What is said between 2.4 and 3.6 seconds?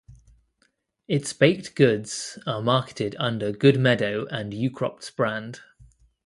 are marketed under